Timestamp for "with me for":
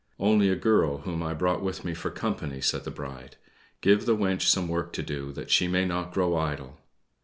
1.61-2.09